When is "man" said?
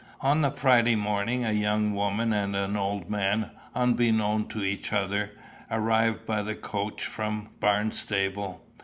3.07-3.51